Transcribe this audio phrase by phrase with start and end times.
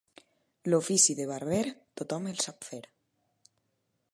[0.73, 1.61] L'ofici de barber,
[2.01, 2.81] tothom el sap fer.